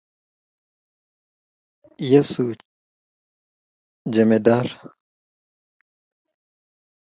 Yesu 2.11 2.45
jemedar 4.13 4.65
na 4.79 4.89